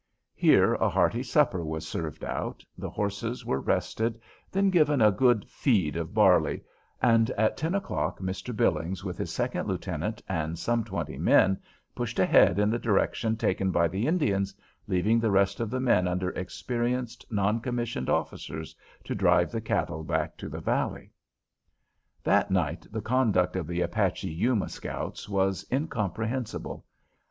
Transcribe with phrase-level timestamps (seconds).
[0.33, 4.19] Here a hearty supper was served out, the horses were rested,
[4.51, 6.63] then given a good "feed" of barley,
[7.03, 8.51] and at ten o'clock Mr.
[8.57, 11.59] Billings with his second lieutenant and some twenty men
[11.93, 14.55] pushed ahead in the direction taken by the Indians,
[14.87, 20.03] leaving the rest of the men under experienced non commissioned officers to drive the cattle
[20.03, 21.11] back to the valley.
[22.23, 26.85] That night the conduct of the Apache Yuma scouts was incomprehensible.